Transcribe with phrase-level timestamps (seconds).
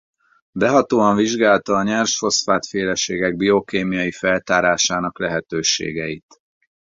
[0.51, 6.35] Behatóan vizsgálta a nyersfoszfát-féleségek biokémiai feltárásának lehetőségeit.